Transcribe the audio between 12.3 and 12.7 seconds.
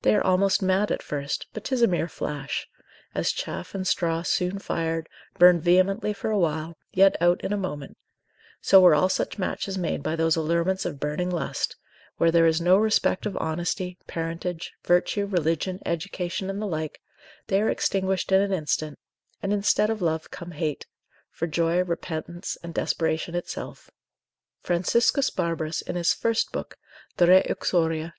there is